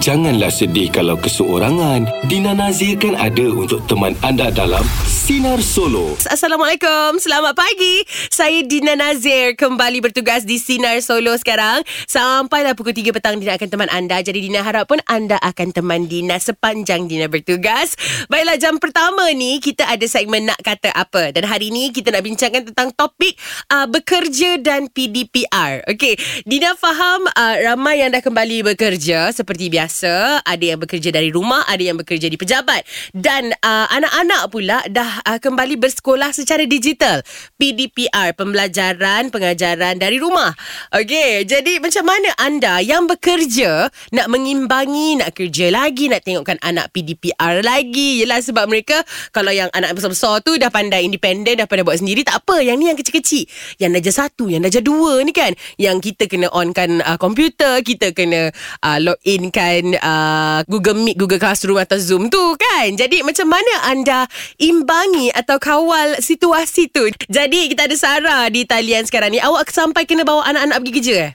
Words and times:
Janganlah 0.00 0.48
sedih 0.48 0.88
kalau 0.88 1.20
keseorangan. 1.20 2.08
Dina 2.24 2.56
Nazir 2.56 2.96
kan 2.96 3.12
ada 3.12 3.44
untuk 3.52 3.84
teman 3.84 4.16
anda 4.24 4.48
dalam 4.48 4.80
Sinar 5.04 5.60
Solo. 5.60 6.16
Assalamualaikum. 6.32 7.20
Selamat 7.20 7.52
pagi. 7.52 8.00
Saya 8.32 8.64
Dina 8.64 8.96
Nazir 8.96 9.52
kembali 9.52 10.00
bertugas 10.00 10.48
di 10.48 10.56
Sinar 10.56 11.04
Solo 11.04 11.36
sekarang. 11.36 11.84
Sampailah 12.08 12.72
pukul 12.72 12.96
3 12.96 13.12
petang 13.12 13.36
Dina 13.36 13.60
akan 13.60 13.68
teman 13.68 13.88
anda. 13.92 14.16
Jadi 14.24 14.48
Dina 14.48 14.64
harap 14.64 14.88
pun 14.88 14.96
anda 15.12 15.36
akan 15.44 15.76
teman 15.76 16.08
Dina 16.08 16.40
sepanjang 16.40 17.04
Dina 17.04 17.28
bertugas. 17.28 17.92
Baiklah 18.32 18.56
jam 18.56 18.80
pertama 18.80 19.28
ni 19.36 19.60
kita 19.60 19.84
ada 19.84 20.08
segmen 20.08 20.48
nak 20.48 20.60
kata 20.64 20.88
apa. 20.88 21.36
Dan 21.36 21.44
hari 21.44 21.68
ni 21.68 21.92
kita 21.92 22.08
nak 22.08 22.24
bincangkan 22.24 22.64
tentang 22.72 22.96
topik 22.96 23.36
uh, 23.68 23.84
bekerja 23.84 24.56
dan 24.56 24.88
PDPR. 24.88 25.84
Okey, 25.84 26.16
Dina 26.48 26.72
faham 26.80 27.28
uh, 27.28 27.56
ramai 27.60 28.00
yang 28.00 28.08
dah 28.08 28.24
kembali 28.24 28.72
bekerja 28.72 29.28
seperti 29.36 29.68
biasa 29.68 29.81
biasa 29.82 30.46
ada 30.46 30.62
yang 30.62 30.78
bekerja 30.78 31.10
dari 31.10 31.34
rumah 31.34 31.66
ada 31.66 31.82
yang 31.82 31.98
bekerja 31.98 32.30
di 32.30 32.38
pejabat. 32.38 32.86
Dan 33.10 33.50
uh, 33.50 33.90
anak-anak 33.90 34.42
pula 34.54 34.78
dah 34.86 35.18
uh, 35.26 35.42
kembali 35.42 35.74
bersekolah 35.74 36.30
secara 36.30 36.62
digital. 36.70 37.26
PDPR 37.58 38.30
pembelajaran 38.38 39.34
pengajaran 39.34 39.98
dari 39.98 40.22
rumah. 40.22 40.54
Okey 40.94 41.42
jadi 41.42 41.82
macam 41.82 42.04
mana 42.06 42.30
anda 42.38 42.78
yang 42.78 43.10
bekerja 43.10 43.90
nak 44.14 44.26
mengimbangi 44.30 45.18
nak 45.18 45.34
kerja 45.34 45.74
lagi 45.74 46.06
nak 46.06 46.22
tengokkan 46.22 46.62
anak 46.62 46.94
PDPR 46.94 47.66
lagi? 47.66 48.22
Yalah 48.22 48.38
sebab 48.38 48.70
mereka 48.70 49.02
kalau 49.34 49.50
yang 49.50 49.66
anak 49.74 49.98
besar-besar 49.98 50.46
tu 50.46 50.54
dah 50.62 50.70
pandai 50.70 51.02
independen 51.02 51.58
dah 51.58 51.66
pandai 51.66 51.82
buat 51.82 51.98
sendiri 51.98 52.22
tak 52.22 52.46
apa. 52.46 52.62
Yang 52.62 52.76
ni 52.78 52.84
yang 52.86 52.98
kecil-kecil. 53.02 53.44
Yang 53.82 53.90
darjah 53.98 54.14
satu 54.14 54.46
yang 54.46 54.62
darjah 54.62 54.84
dua 54.84 55.18
ni 55.26 55.34
kan 55.34 55.50
yang 55.74 55.98
kita 55.98 56.30
kena 56.30 56.46
onkan 56.54 57.02
uh, 57.02 57.18
komputer 57.18 57.82
kita 57.82 58.14
kena 58.14 58.54
uh, 58.86 58.98
log 59.02 59.18
in 59.26 59.50
kan 59.50 59.71
dengan 59.80 59.96
uh, 60.04 60.60
Google 60.68 61.00
Meet, 61.00 61.16
Google 61.16 61.40
Classroom 61.40 61.80
atau 61.80 61.96
Zoom 61.96 62.28
tu 62.28 62.42
kan. 62.60 62.92
Jadi 62.92 63.24
macam 63.24 63.48
mana 63.48 63.88
anda 63.88 64.28
imbangi 64.60 65.32
atau 65.32 65.56
kawal 65.56 66.20
situasi 66.20 66.92
tu? 66.92 67.08
Jadi 67.32 67.72
kita 67.72 67.88
ada 67.88 67.96
Sarah 67.96 68.44
di 68.52 68.68
talian 68.68 69.08
sekarang 69.08 69.32
ni. 69.32 69.40
Awak 69.40 69.72
sampai 69.72 70.04
kena 70.04 70.28
bawa 70.28 70.44
anak-anak 70.52 70.76
pergi 70.84 70.94
kerja 71.00 71.16
eh? 71.30 71.32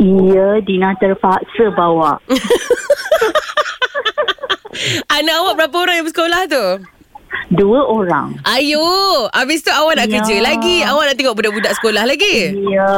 Iya, 0.00 0.64
Dina 0.64 0.96
terpaksa 0.96 1.76
bawa. 1.76 2.16
anak 5.16 5.34
awak 5.44 5.54
berapa 5.60 5.76
orang 5.76 5.94
yang 6.00 6.06
bersekolah 6.08 6.42
tu? 6.48 6.66
Dua 7.50 7.82
orang. 7.82 8.38
Ayo, 8.46 8.86
habis 9.34 9.66
tu 9.66 9.70
awak 9.74 9.98
nak 9.98 10.06
ya. 10.06 10.22
kerja 10.22 10.36
lagi. 10.38 10.86
Awak 10.86 11.04
nak 11.10 11.16
tengok 11.18 11.36
budak-budak 11.38 11.74
sekolah 11.78 12.06
lagi. 12.06 12.54
Ya, 12.70 12.90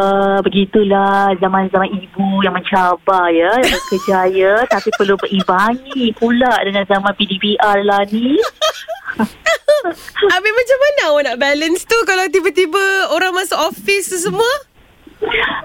begitulah 0.44 1.32
zaman-zaman 1.40 1.88
ibu 1.88 2.44
yang 2.44 2.52
mencabar 2.52 3.32
ya, 3.32 3.52
yang 3.64 3.72
berkejaya 3.72 4.52
tapi 4.74 4.88
perlu 4.96 5.16
berimbangi 5.16 6.12
pula 6.16 6.52
dengan 6.64 6.84
zaman 6.84 7.12
PDPR 7.16 7.80
lah 7.84 8.04
ni. 8.12 8.36
Habis 10.32 10.52
macam 10.52 10.78
mana 10.78 11.00
awak 11.10 11.22
nak 11.26 11.38
balance 11.40 11.82
tu 11.88 11.98
kalau 12.04 12.24
tiba-tiba 12.30 13.12
orang 13.12 13.32
masuk 13.34 13.58
office 13.58 14.12
tu 14.12 14.18
semua? 14.20 14.52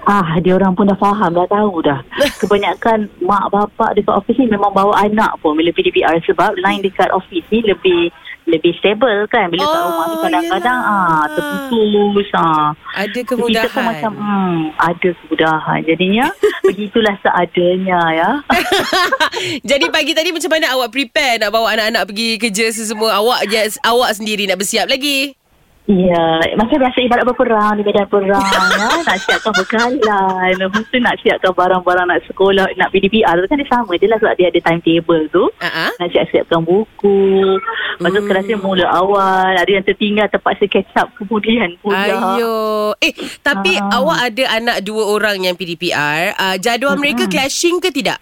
Ah, 0.08 0.40
dia 0.40 0.56
orang 0.56 0.72
pun 0.72 0.88
dah 0.88 0.96
faham, 0.96 1.34
dah 1.34 1.44
tahu 1.50 1.84
dah. 1.84 2.00
Kebanyakan 2.40 3.12
mak 3.20 3.52
bapak 3.52 3.98
dekat 3.98 4.14
office 4.16 4.38
ni 4.40 4.48
memang 4.48 4.72
bawa 4.72 5.04
anak 5.04 5.36
pun 5.44 5.58
bila 5.58 5.68
PDPR 5.74 6.16
sebab 6.24 6.56
line 6.56 6.80
dekat 6.80 7.12
office 7.12 7.44
ni 7.52 7.60
lebih 7.66 8.08
lebih 8.48 8.72
stable 8.80 9.28
kan. 9.28 9.52
Bila 9.52 9.62
oh, 9.62 9.70
kat 9.70 9.82
rumah 9.84 10.06
oh, 10.08 10.20
kadang-kadang 10.24 10.80
ah 10.80 11.24
terputus 11.36 12.28
ah. 12.32 12.72
Ada 12.96 13.20
kemudahan 13.28 13.68
kita 13.68 13.80
macam 13.84 14.12
hmm, 14.16 14.56
ada 14.80 15.08
kemudahan. 15.22 15.78
Jadinya 15.84 16.26
begitulah 16.68 17.14
seadanya 17.20 18.00
ya. 18.16 18.30
Jadi 19.70 19.86
pagi 19.92 20.16
tadi 20.16 20.32
macam 20.32 20.50
mana 20.50 20.66
awak 20.72 20.90
prepare 20.90 21.36
nak 21.44 21.52
bawa 21.52 21.76
anak-anak 21.76 22.02
pergi 22.08 22.28
kerja 22.40 22.66
sesemua? 22.72 23.20
Awak 23.20 23.52
yes, 23.52 23.76
awak 23.84 24.16
sendiri 24.16 24.48
nak 24.48 24.58
bersiap 24.58 24.88
lagi 24.88 25.36
Ya, 25.88 26.36
macam 26.60 26.84
biasa 26.84 27.00
ibarat 27.00 27.24
berperang 27.24 27.80
di 27.80 27.82
medan 27.82 28.04
perang 28.12 28.44
ya. 28.44 28.92
Nak 29.08 29.24
siapkan 29.24 29.56
bekalan 29.56 30.52
Lepas 30.60 30.84
tu 30.92 31.00
nak 31.00 31.16
siapkan 31.24 31.48
barang-barang 31.56 32.12
nak 32.12 32.20
sekolah 32.28 32.68
Nak 32.76 32.92
PDPR 32.92 33.40
tu 33.40 33.48
kan 33.48 33.56
dia 33.56 33.72
sama 33.72 33.96
je 33.96 34.04
lah 34.04 34.20
Sebab 34.20 34.36
dia 34.36 34.52
ada 34.52 34.60
timetable 34.60 35.24
tu 35.32 35.48
uh-huh. 35.48 35.90
Nak 35.96 36.08
siap-siapkan 36.12 36.60
buku 36.60 37.56
Lepas 37.96 38.10
tu 38.12 38.20
hmm. 38.20 38.28
kelasnya 38.28 38.56
mula 38.60 38.84
awal 38.84 39.56
Ada 39.56 39.80
yang 39.80 39.84
tertinggal 39.88 40.28
terpaksa 40.28 40.68
catch 40.68 40.92
up 41.00 41.08
kemudian 41.16 41.72
pula 41.80 42.04
Ayo. 42.04 42.92
Eh, 43.00 43.16
tapi 43.40 43.80
uh. 43.80 43.88
awak 44.04 44.28
ada 44.28 44.44
anak 44.60 44.84
dua 44.84 45.08
orang 45.08 45.40
yang 45.40 45.56
PDPR 45.56 46.36
uh, 46.36 46.60
Jadual 46.60 47.00
uh-huh. 47.00 47.00
mereka 47.00 47.24
clashing 47.32 47.80
ke 47.80 47.88
tidak? 47.88 48.20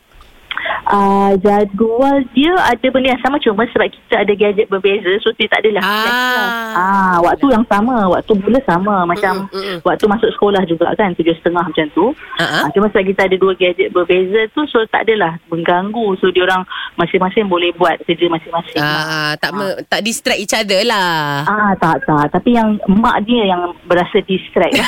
Uh, 0.86 1.32
jadual 1.42 2.22
dia 2.32 2.52
ada 2.62 2.86
benda 2.90 3.14
yang 3.14 3.22
sama 3.22 3.36
cuma 3.42 3.66
sebab 3.70 3.88
kita 3.90 4.22
ada 4.22 4.32
gadget 4.34 4.70
berbeza 4.70 5.18
so 5.22 5.34
dia 5.34 5.50
tak 5.50 5.66
adalah. 5.66 5.82
Ah. 5.82 6.46
ah 6.74 7.16
waktu 7.22 7.46
yang 7.50 7.64
sama 7.66 8.06
waktu 8.10 8.32
mula 8.38 8.60
sama 8.64 8.94
macam 9.06 9.50
mm, 9.50 9.56
mm, 9.56 9.76
waktu 9.82 10.04
masuk 10.06 10.30
sekolah 10.38 10.62
juga 10.66 10.94
kan 10.94 11.12
tujuh 11.18 11.34
setengah 11.38 11.64
macam 11.66 11.86
tu. 11.92 12.06
Uh-huh. 12.14 12.62
uh, 12.62 12.68
cuma 12.74 12.86
sebab 12.90 13.04
kita 13.10 13.20
ada 13.26 13.36
dua 13.36 13.52
gadget 13.58 13.90
berbeza 13.90 14.46
tu 14.54 14.62
so 14.70 14.82
tak 14.88 15.08
adalah 15.08 15.38
mengganggu 15.50 16.16
so 16.18 16.30
dia 16.30 16.46
orang 16.46 16.62
masing-masing 16.94 17.50
boleh 17.50 17.74
buat 17.74 17.98
kerja 18.06 18.26
masing-masing. 18.30 18.80
Ah, 18.80 19.34
tak 19.38 19.52
ah. 19.52 19.58
Me, 19.58 19.66
tak 19.86 20.00
distract 20.06 20.40
each 20.40 20.56
other 20.56 20.82
lah. 20.86 21.44
Ah 21.46 21.72
tak 21.78 22.06
tak. 22.06 22.30
Tapi 22.30 22.54
yang 22.54 22.78
mak 22.88 23.26
dia 23.26 23.50
yang 23.50 23.74
berasa 23.86 24.22
distract 24.24 24.78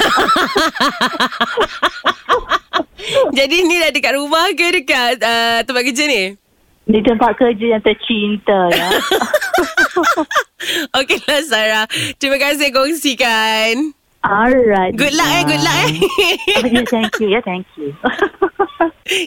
Jadi 3.39 3.57
ni 3.65 3.77
dah 3.79 3.91
dekat 3.95 4.15
rumah 4.19 4.51
ke 4.55 4.83
dekat 4.83 5.19
uh, 5.23 5.61
tempat 5.63 5.83
kerja 5.87 6.05
ni? 6.07 6.25
Di 6.89 7.01
tempat 7.05 7.37
kerja 7.37 7.77
yang 7.77 7.83
tercinta 7.85 8.73
ya. 8.73 8.89
Okeylah 10.99 11.41
Sarah. 11.45 11.87
Terima 12.17 12.41
kasih 12.41 12.73
kongsikan. 12.73 13.98
Alright. 14.29 14.93
Good 14.93 15.17
luck 15.17 15.31
eh, 15.33 15.45
good 15.49 15.65
luck 15.65 15.79
eh. 15.89 15.93
Oh, 16.61 16.85
thank 16.85 17.17
you, 17.17 17.33
ya, 17.33 17.41
thank 17.41 17.65
you. 17.81 17.97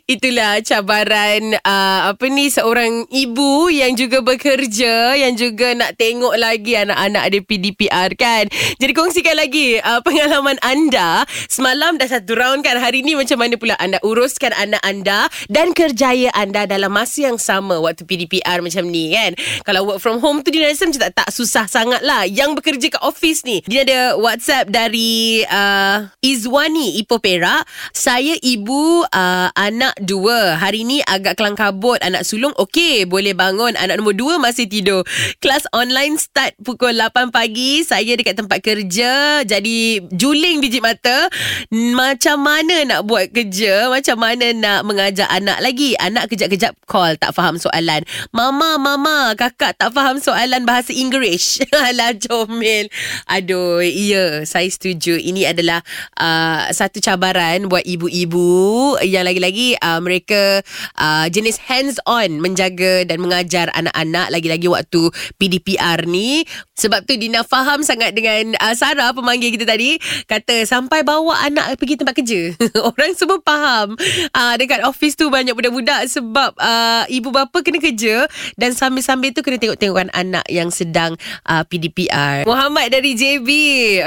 Itulah 0.06 0.62
cabaran 0.62 1.58
uh, 1.66 2.14
apa 2.14 2.26
ni 2.30 2.54
seorang 2.54 3.10
ibu 3.10 3.74
yang 3.74 3.98
juga 3.98 4.22
bekerja 4.22 5.18
yang 5.18 5.34
juga 5.34 5.74
nak 5.74 5.98
tengok 5.98 6.38
lagi 6.38 6.78
anak-anak 6.78 7.24
ada 7.34 7.38
PDPR 7.42 8.10
kan. 8.14 8.46
Jadi 8.78 8.92
kongsikan 8.94 9.34
lagi 9.34 9.82
uh, 9.82 10.00
pengalaman 10.06 10.62
anda 10.62 11.26
semalam 11.50 11.98
dah 11.98 12.06
satu 12.06 12.38
round 12.38 12.62
kan. 12.62 12.78
Hari 12.78 13.02
ni 13.02 13.18
macam 13.18 13.42
mana 13.42 13.58
pula 13.58 13.74
anda 13.82 13.98
uruskan 14.06 14.54
anak 14.54 14.82
anda 14.86 15.26
dan 15.50 15.74
kerjaya 15.74 16.30
anda 16.38 16.70
dalam 16.70 16.94
masa 16.94 17.26
yang 17.34 17.42
sama 17.42 17.82
waktu 17.82 18.06
PDPR 18.06 18.62
macam 18.62 18.86
ni 18.86 19.18
kan. 19.18 19.34
Kalau 19.66 19.90
work 19.90 20.00
from 20.00 20.22
home 20.22 20.46
tu 20.46 20.54
dia 20.54 20.70
rasa 20.70 20.86
macam 20.86 21.10
tak, 21.10 21.26
tak 21.26 21.30
susah 21.34 21.66
sangat 21.66 22.06
lah. 22.06 22.30
Yang 22.30 22.62
bekerja 22.62 22.88
kat 22.94 23.02
office 23.02 23.42
ni 23.50 23.66
dia 23.66 23.82
ada 23.82 24.14
WhatsApp 24.14 24.70
dari 24.92 25.40
uh, 25.48 26.04
Izwani 26.20 27.00
Ipoh 27.00 27.24
Perak. 27.24 27.64
Saya 27.96 28.36
ibu 28.44 29.08
uh, 29.08 29.48
anak 29.56 29.96
dua. 30.04 30.60
Hari 30.60 30.84
ni 30.84 31.00
agak 31.08 31.40
kelang 31.40 31.56
kabut 31.56 31.96
anak 32.04 32.28
sulung. 32.28 32.52
Okey, 32.60 33.08
boleh 33.08 33.32
bangun. 33.32 33.80
Anak 33.80 34.04
nombor 34.04 34.20
dua 34.20 34.36
masih 34.36 34.68
tidur. 34.68 35.08
Kelas 35.40 35.64
online 35.72 36.20
start 36.20 36.60
pukul 36.60 36.92
8 36.92 37.32
pagi. 37.32 37.88
Saya 37.88 38.20
dekat 38.20 38.36
tempat 38.36 38.60
kerja. 38.60 39.48
Jadi 39.48 40.04
juling 40.12 40.60
biji 40.60 40.84
mata. 40.84 41.32
Macam 41.72 42.44
mana 42.44 42.84
nak 42.84 43.08
buat 43.08 43.32
kerja? 43.32 43.88
Macam 43.88 44.20
mana 44.20 44.52
nak 44.52 44.84
mengajar 44.84 45.32
anak 45.32 45.64
lagi? 45.64 45.96
Anak 46.04 46.28
kejap-kejap 46.28 46.76
call 46.84 47.16
tak 47.16 47.32
faham 47.32 47.56
soalan. 47.56 48.04
Mama, 48.36 48.76
mama, 48.76 49.40
kakak 49.40 49.80
tak 49.80 49.96
faham 49.96 50.20
soalan 50.20 50.68
bahasa 50.68 50.92
Inggeris. 50.92 51.64
Alah, 51.88 52.12
comel. 52.20 52.92
Aduh, 53.32 53.80
iya, 53.80 54.44
saya 54.44 54.68
setuju. 54.74 55.22
Ini 55.22 55.54
adalah 55.54 55.86
uh, 56.18 56.72
satu 56.74 56.98
cabaran 56.98 57.70
buat 57.70 57.86
ibu-ibu 57.86 58.98
yang 59.06 59.28
lagi-lagi 59.28 59.52
lagi 59.52 59.76
uh, 59.84 60.00
mereka 60.00 60.64
uh, 60.96 61.28
jenis 61.28 61.60
hands 61.60 62.00
on 62.08 62.40
menjaga 62.40 63.04
dan 63.04 63.20
mengajar 63.20 63.68
anak-anak 63.76 64.32
lagi-lagi 64.32 64.72
waktu 64.72 65.12
PDPR 65.36 66.08
ni. 66.08 66.48
Sebab 66.80 67.04
tu 67.04 67.20
Dina 67.20 67.44
faham 67.44 67.84
sangat 67.84 68.16
dengan 68.16 68.56
uh, 68.58 68.74
Sarah 68.74 69.12
pemanggil 69.12 69.52
kita 69.52 69.68
tadi. 69.68 70.00
Kata 70.26 70.64
sampai 70.64 71.04
bawa 71.04 71.44
anak 71.44 71.76
pergi 71.76 72.00
tempat 72.00 72.16
kerja. 72.16 72.56
Orang 72.96 73.12
semua 73.20 73.44
faham. 73.44 74.00
Uh, 74.32 74.56
dekat 74.56 74.88
office 74.88 75.20
tu 75.20 75.28
banyak 75.28 75.52
budak-budak 75.52 76.08
sebab 76.08 76.56
uh, 76.56 77.04
ibu 77.12 77.30
bapa 77.30 77.60
kena 77.60 77.84
kerja 77.84 78.26
dan 78.56 78.72
sambil-sambil 78.72 79.36
tu 79.36 79.44
kena 79.44 79.60
tengok-tengokkan 79.60 80.10
anak 80.16 80.46
yang 80.48 80.72
sedang 80.72 81.20
uh, 81.46 81.64
PDPR 81.68 82.48
Muhammad 82.48 82.94
dari 82.94 83.14
JB 83.18 83.50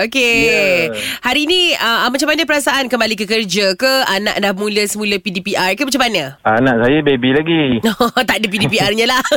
Okay 0.09 0.39
yeah. 0.47 0.54
Hari 1.25 1.43
ni 1.49 1.75
uh, 1.77 2.09
macam 2.09 2.29
mana 2.31 2.43
perasaan 2.45 2.87
kembali 2.87 3.15
ke 3.17 3.25
kerja 3.27 3.75
ke 3.75 3.93
anak 4.11 4.37
dah 4.39 4.53
mula 4.55 4.85
semula 4.87 5.17
PDPR 5.19 5.75
ke 5.75 5.83
macam 5.87 6.03
mana? 6.03 6.37
Anak 6.47 6.75
saya 6.85 6.99
baby 7.01 7.31
lagi. 7.35 7.63
tak 8.29 8.37
ada 8.43 8.47
PDPR-nya 8.47 9.07
lah. 9.09 9.23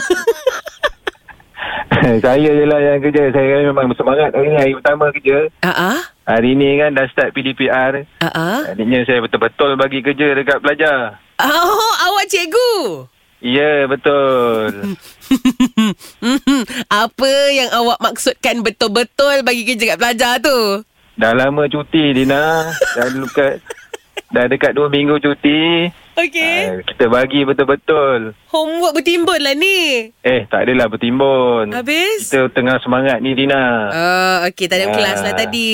saya 2.24 2.50
je 2.50 2.66
lah 2.66 2.80
yang 2.80 3.00
kerja. 3.02 3.34
Saya 3.34 3.68
memang 3.68 3.92
semangat 3.98 4.32
hari 4.36 4.48
ni 4.52 4.58
hari 4.58 4.74
pertama 4.78 5.10
kerja. 5.12 5.38
Uh-uh. 5.64 5.98
Hari 6.28 6.52
ni 6.56 6.78
kan 6.80 6.92
dah 6.94 7.06
start 7.12 7.32
PDPR. 7.34 8.06
Uh-uh. 8.24 8.60
Akhirnya 8.74 9.00
saya 9.08 9.20
betul-betul 9.24 9.76
bagi 9.80 10.00
kerja 10.04 10.36
dekat 10.36 10.60
pelajar. 10.62 11.20
Oh, 11.38 11.94
awak 12.10 12.26
cikgu? 12.30 13.06
Ya, 13.38 13.86
betul. 13.86 14.98
Mhm. 16.26 16.64
Apa 17.06 17.32
yang 17.54 17.70
awak 17.70 18.02
maksudkan 18.02 18.66
betul-betul 18.66 19.46
bagi 19.46 19.62
kerja 19.62 19.94
kat 19.94 20.00
pelajar 20.02 20.34
tu? 20.42 20.82
Dah 21.18 21.34
lama 21.34 21.66
cuti, 21.66 22.14
Dina. 22.14 22.70
Dah 22.94 23.08
dekat, 23.10 23.54
dah 24.30 24.46
dekat 24.46 24.72
dua 24.72 24.86
minggu 24.88 25.18
cuti. 25.18 25.90
Okey. 26.14 26.58
Ah, 26.64 26.82
kita 26.84 27.06
bagi 27.08 27.42
betul-betul. 27.42 28.34
Homework 28.50 28.94
bertimbun 28.96 29.38
lah 29.38 29.54
ni. 29.54 30.10
Eh, 30.20 30.46
tak 30.46 30.66
adalah 30.66 30.90
bertimbun. 30.90 31.70
Habis? 31.70 32.26
Kita 32.26 32.50
tengah 32.50 32.82
semangat 32.82 33.18
ni, 33.20 33.34
Dina. 33.34 33.86
Oh, 33.86 34.38
okey. 34.48 34.66
Tak 34.66 34.78
ada 34.78 34.88
Ah. 34.90 34.94
kelas 34.94 35.20
lah 35.22 35.34
tadi. 35.36 35.74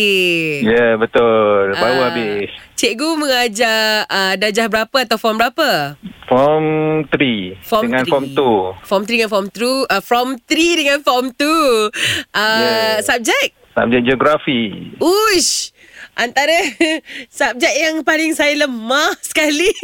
Ya, 0.61 0.95
betul. 0.95 1.71
Baru 1.73 1.95
Ah. 1.97 2.07
habis. 2.09 2.51
Cikgu 2.75 3.09
mengajar 3.15 4.03
uh, 4.05 4.33
darjah 4.35 4.67
berapa 4.67 4.97
atau 5.01 5.15
form 5.15 5.39
berapa? 5.39 5.95
Form 6.25 6.65
3 7.07 7.55
Form 7.61 7.83
dengan 7.85 8.03
3. 8.03 8.11
form 8.11 8.25
2. 8.29 8.59
Form 8.81 9.01
3 9.01 9.11
dengan 9.13 9.29
form 9.29 9.47
2. 9.47 9.87
Uh, 9.87 10.01
form 10.01 10.29
3 10.41 10.71
dengan 10.75 10.99
form 10.99 11.25
2. 11.31 11.87
Uh, 12.35 12.59
Yeah. 12.59 12.99
Subjek? 13.01 13.55
Subjek 13.73 14.05
geografi. 14.05 14.93
Uish. 15.01 15.73
Antara 16.13 16.53
subjek 17.41 17.73
yang 17.73 18.05
paling 18.05 18.37
saya 18.37 18.53
lemah 18.53 19.17
sekali. 19.29 19.69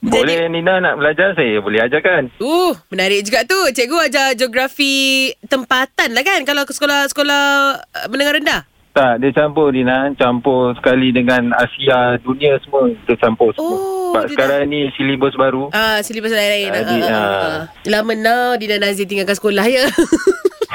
Boleh 0.00 0.48
Nina 0.48 0.80
nak 0.80 0.96
belajar 0.96 1.36
saya 1.36 1.60
boleh 1.60 1.84
ajarkan. 1.84 2.32
Uh, 2.40 2.72
menarik 2.88 3.20
juga 3.20 3.44
tu. 3.44 3.58
Cikgu 3.68 4.08
ajar 4.08 4.32
geografi 4.32 5.28
tempatan 5.44 6.16
lah 6.16 6.24
kan 6.24 6.40
kalau 6.48 6.64
ke 6.64 6.72
sekolah-sekolah 6.72 7.44
uh, 7.76 8.06
menengah 8.08 8.40
rendah. 8.40 8.60
Tak, 8.96 9.20
dia 9.20 9.28
campur 9.36 9.76
Nina. 9.76 10.08
Campur 10.16 10.72
sekali 10.80 11.12
dengan 11.12 11.52
Asia, 11.52 12.16
dunia 12.16 12.56
semua. 12.64 12.88
Dia 13.04 13.12
campur 13.20 13.52
semua. 13.52 13.76
Oh, 13.76 14.16
Sebab 14.16 14.24
sekarang 14.32 14.72
ni 14.72 14.88
silibus 14.96 15.36
baru. 15.36 15.68
Ah, 15.76 16.00
silibus 16.00 16.32
lain-lain. 16.32 16.72
Ah, 16.72 16.80
ah, 16.80 16.88
ah, 16.88 17.04
ah. 17.04 17.12
ah. 17.12 17.60
Lama 17.84 18.16
now 18.16 18.56
Dina 18.56 18.80
Nazir 18.80 19.04
tinggalkan 19.04 19.36
sekolah 19.36 19.68
ya. 19.68 19.84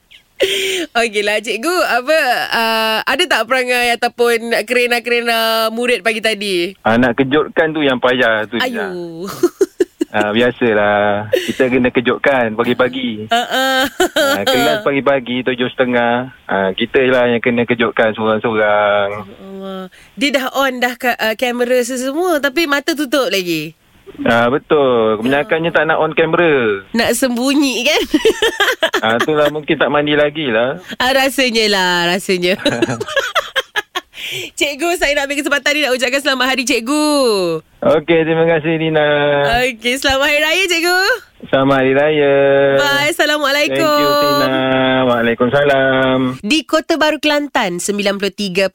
Okeylah 0.91 1.37
cikgu 1.37 1.77
apa 1.85 2.19
uh, 2.49 2.97
ada 3.05 3.23
tak 3.29 3.45
perangai 3.45 3.93
ataupun 3.93 4.51
kerena-kerena 4.65 5.69
murid 5.69 6.01
pagi 6.01 6.17
tadi? 6.17 6.73
ah, 6.81 6.97
nak 6.97 7.13
kejutkan 7.13 7.69
tu 7.69 7.85
yang 7.85 8.01
payah 8.01 8.49
tu 8.49 8.57
Nina. 8.57 8.89
Ayu. 8.89 9.25
Ah, 10.11 10.35
biasalah. 10.35 11.31
Kita 11.31 11.71
kena 11.71 11.87
kejutkan 11.87 12.51
pagi-pagi. 12.51 13.31
Uh, 13.31 13.39
uh. 13.47 13.81
Ah, 14.35 14.43
kelas 14.43 14.83
pagi-pagi 14.87 15.39
tujuh 15.47 15.71
setengah. 15.71 16.35
Ah, 16.51 16.75
kita 16.75 16.99
lah 17.07 17.31
yang 17.31 17.39
kena 17.39 17.63
kejutkan 17.63 18.11
seorang-seorang. 18.11 19.23
Allah. 19.23 19.87
Dia 20.19 20.29
dah 20.35 20.51
on 20.51 20.83
dah 20.83 20.99
ka- 20.99 21.15
uh, 21.15 21.31
kamera 21.39 21.79
semua 21.87 22.43
tapi 22.43 22.67
mata 22.67 22.91
tutup 22.91 23.31
lagi. 23.31 23.71
Ah, 24.21 24.47
betul. 24.47 25.17
Kebanyakannya 25.17 25.71
tak 25.71 25.85
nak 25.87 25.99
on 25.99 26.13
kamera. 26.13 26.83
Nak 26.93 27.11
sembunyi 27.15 27.87
kan? 27.87 28.01
Ah, 29.01 29.17
itulah 29.17 29.49
mungkin 29.49 29.81
tak 29.81 29.89
mandi 29.89 30.13
lagi 30.13 30.53
lah. 30.53 30.77
ah, 31.01 31.11
rasanya 31.17 31.65
lah, 31.73 31.93
rasanya. 32.05 32.53
cikgu, 34.61 34.93
saya 35.01 35.17
nak 35.17 35.25
ambil 35.25 35.41
kesempatan 35.41 35.71
ni 35.73 35.81
nak 35.81 35.97
ucapkan 35.97 36.21
selamat 36.21 36.47
hari 36.53 36.63
cikgu. 36.69 37.65
Okey, 37.81 38.29
terima 38.29 38.45
kasih 38.45 38.77
Nina. 38.77 39.07
Okey, 39.65 39.97
selamat 39.97 40.29
hari 40.29 40.39
raya 40.45 40.63
cikgu. 40.69 41.31
Selamat 41.49 41.81
Hari 41.81 41.93
Raya. 41.97 42.35
Bye, 42.77 43.09
Assalamualaikum. 43.17 43.81
Thank 43.81 43.97
you 43.97 44.13
Tina. 44.21 44.53
Waalaikumsalam. 45.09 46.19
Di 46.45 46.61
Kota 46.69 47.01
Baru 47.01 47.17
Kelantan 47.17 47.81
93.8 47.81 48.69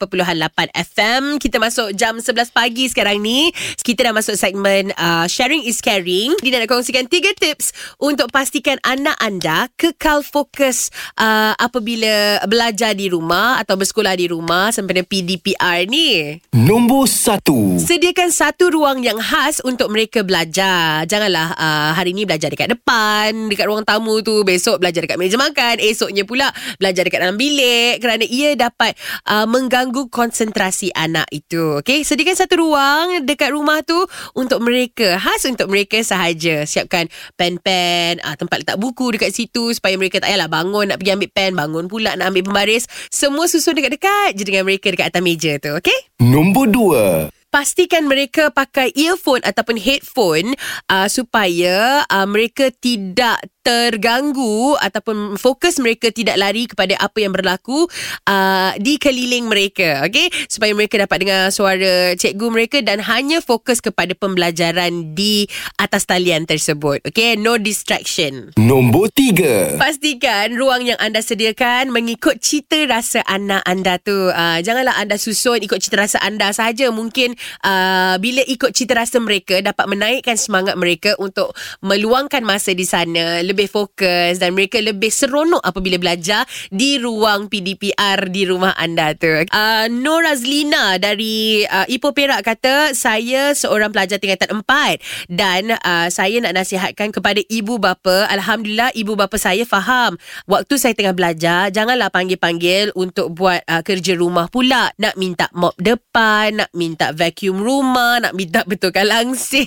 FM 0.75 1.39
Kita 1.39 1.57
masuk 1.63 1.95
jam 1.95 2.19
11 2.19 2.51
pagi 2.51 2.91
sekarang 2.91 3.23
ni 3.23 3.55
Kita 3.79 4.11
dah 4.11 4.13
masuk 4.13 4.35
segmen 4.35 4.91
uh, 4.99 5.23
Sharing 5.23 5.63
is 5.63 5.79
Caring 5.79 6.35
Dina 6.43 6.59
nak 6.59 6.67
kongsikan 6.67 7.07
3 7.07 7.39
tips 7.39 7.95
Untuk 8.03 8.27
pastikan 8.35 8.75
anak 8.83 9.15
anda 9.23 9.71
Kekal 9.79 10.19
fokus 10.19 10.91
uh, 11.15 11.55
Apabila 11.55 12.43
belajar 12.43 12.91
di 12.91 13.07
rumah 13.07 13.63
Atau 13.63 13.79
bersekolah 13.79 14.19
di 14.19 14.27
rumah 14.27 14.75
Sempena 14.75 15.07
PDPR 15.07 15.87
ni 15.87 16.35
Nombor 16.51 17.07
satu. 17.07 17.79
Sediakan 17.79 18.29
satu 18.35 18.67
ruang 18.75 18.96
yang 19.01 19.17
khas 19.21 19.61
untuk 19.65 19.89
mereka 19.89 20.21
belajar. 20.21 21.05
Janganlah 21.05 21.53
uh, 21.57 21.91
hari 21.93 22.13
ni 22.13 22.25
belajar 22.25 22.49
dekat 22.49 22.73
depan, 22.73 23.49
dekat 23.49 23.65
ruang 23.69 23.85
tamu 23.85 24.21
tu. 24.21 24.41
Besok 24.45 24.81
belajar 24.81 25.05
dekat 25.05 25.17
meja 25.17 25.37
makan. 25.37 25.81
Esoknya 25.81 26.23
pula 26.23 26.49
belajar 26.77 27.05
dekat 27.05 27.21
dalam 27.21 27.37
bilik. 27.37 28.01
Kerana 28.01 28.25
ia 28.25 28.53
dapat 28.57 28.97
uh, 29.29 29.45
mengganggu 29.45 30.09
konsentrasi 30.09 30.93
anak 30.93 31.29
itu. 31.29 31.81
Okay? 31.81 32.01
Sediakan 32.01 32.37
satu 32.37 32.61
ruang 32.61 33.25
dekat 33.25 33.53
rumah 33.53 33.85
tu 33.85 33.97
untuk 34.37 34.59
mereka. 34.61 35.17
Khas 35.17 35.45
untuk 35.45 35.69
mereka 35.69 36.01
sahaja. 36.01 36.65
Siapkan 36.65 37.09
pen-pen, 37.37 38.19
uh, 38.21 38.35
tempat 38.35 38.65
letak 38.65 38.77
buku 38.81 39.13
dekat 39.15 39.33
situ. 39.33 39.73
Supaya 39.73 39.93
mereka 39.95 40.21
tak 40.21 40.33
payahlah 40.33 40.49
bangun 40.49 40.91
nak 40.91 40.97
pergi 41.01 41.13
ambil 41.13 41.29
pen. 41.31 41.51
Bangun 41.53 41.85
pula 41.85 42.13
nak 42.17 42.33
ambil 42.33 42.49
pembaris. 42.49 42.89
Semua 43.09 43.45
susun 43.49 43.77
dekat-dekat 43.77 44.37
je 44.37 44.43
dengan 44.45 44.65
mereka 44.65 44.89
dekat 44.89 45.13
atas 45.13 45.21
meja 45.21 45.55
tu. 45.57 45.73
Okay? 45.77 45.97
Nombor 46.21 46.65
dua. 46.69 47.29
Pastikan 47.57 48.05
mereka 48.05 48.53
pakai 48.53 48.93
earphone 48.93 49.41
ataupun 49.41 49.81
headphone 49.81 50.53
uh, 50.93 51.09
supaya 51.09 52.05
uh, 52.05 52.27
mereka 52.29 52.69
tidak 52.69 53.41
terganggu 53.67 54.79
ataupun 54.79 55.35
fokus 55.35 55.75
mereka 55.83 56.07
tidak 56.15 56.39
lari 56.39 56.71
kepada 56.71 56.95
apa 57.03 57.19
yang 57.19 57.35
berlaku 57.35 57.83
uh, 58.31 58.71
di 58.79 58.95
keliling 58.95 59.51
mereka 59.51 60.07
okey 60.07 60.31
supaya 60.47 60.71
mereka 60.71 61.03
dapat 61.03 61.27
dengar 61.27 61.41
suara 61.51 62.15
cikgu 62.15 62.47
mereka 62.47 62.79
dan 62.79 63.03
hanya 63.03 63.43
fokus 63.43 63.83
kepada 63.83 64.15
pembelajaran 64.15 65.11
di 65.11 65.51
atas 65.75 66.07
talian 66.07 66.47
tersebut 66.47 67.03
okey 67.11 67.35
no 67.35 67.59
distraction 67.59 68.55
Nombor 68.55 69.09
tiga. 69.11 69.75
Pastikan 69.81 70.53
ruang 70.53 70.85
yang 70.85 70.99
anda 71.01 71.19
sediakan 71.19 71.89
mengikut 71.89 72.39
cita 72.39 72.85
rasa 72.85 73.25
anak 73.25 73.65
anda 73.65 73.97
tu. 73.97 74.13
Uh, 74.13 74.61
janganlah 74.61 74.93
anda 74.95 75.17
susun 75.17 75.59
ikut 75.65 75.81
cita 75.81 75.97
rasa 75.97 76.17
anda 76.21 76.53
sahaja. 76.53 76.93
Mungkin 76.93 77.33
uh, 77.65 78.15
bila 78.21 78.45
ikut 78.45 78.71
cita 78.71 78.95
rasa 78.95 79.17
mereka 79.17 79.59
dapat 79.59 79.85
menaikkan 79.89 80.37
semangat 80.37 80.77
mereka 80.77 81.17
untuk 81.17 81.57
meluangkan 81.81 82.45
masa 82.45 82.71
di 82.77 82.85
sana, 82.85 83.41
lebih 83.57 83.73
fokus 83.73 84.37
dan 84.37 84.53
mereka 84.53 84.77
lebih 84.77 85.09
seronok 85.09 85.65
apabila 85.65 85.97
belajar 85.97 86.45
di 86.69 87.01
ruang 87.01 87.49
PDPR 87.49 88.29
di 88.29 88.45
rumah 88.45 88.77
anda 88.77 89.17
tu. 89.17 89.33
Uh, 89.49 89.89
Nur 89.89 90.21
Azlina 90.21 91.01
dari 91.01 91.65
uh, 91.65 91.89
Ipoh 91.89 92.13
Perak 92.13 92.45
kata, 92.45 92.93
saya 92.93 93.57
seorang 93.57 93.89
pelajar 93.89 94.21
tingkatan 94.21 94.61
4 94.61 95.33
dan 95.33 95.73
uh, 95.73 96.07
saya 96.13 96.37
nak 96.37 96.53
nasihatkan 96.53 97.09
kepada 97.09 97.41
ibu 97.49 97.81
bapa. 97.81 98.29
Alhamdulillah 98.29 98.93
ibu 98.93 99.17
bapa 99.17 99.41
saya 99.41 99.65
faham. 99.65 100.21
Waktu 100.45 100.77
saya 100.77 100.93
tengah 100.93 101.17
belajar, 101.17 101.73
janganlah 101.73 102.13
panggil-panggil 102.13 102.93
untuk 102.93 103.33
buat 103.33 103.65
uh, 103.65 103.81
kerja 103.81 104.13
rumah 104.13 104.45
pula. 104.53 104.93
Nak 105.01 105.17
minta 105.17 105.49
mop 105.57 105.73
depan, 105.81 106.61
nak 106.61 106.71
minta 106.77 107.09
vacuum 107.09 107.57
rumah, 107.57 108.21
nak 108.21 108.37
minta 108.37 108.61
betulkan 108.69 109.09
langsir. 109.09 109.65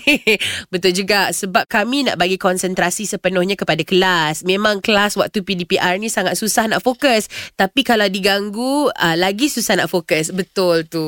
Betul 0.70 0.94
juga 0.94 1.35
sebab 1.35 1.66
kami 1.66 2.06
nak 2.06 2.20
bagi 2.20 2.38
konsentrasi 2.38 3.09
sepenuhnya 3.09 3.56
kepada 3.56 3.79
kelas. 3.84 4.42
Memang 4.46 4.80
kelas 4.84 5.18
waktu 5.18 5.42
PDPR 5.44 5.96
ni 6.00 6.08
sangat 6.12 6.37
susah 6.38 6.68
nak 6.70 6.84
fokus. 6.84 7.26
Tapi 7.58 7.82
kalau 7.82 8.06
diganggu, 8.06 8.88
uh, 8.90 9.16
lagi 9.16 9.50
susah 9.50 9.80
nak 9.80 9.88
fokus. 9.90 10.30
Betul 10.32 10.87
tu. 10.87 11.06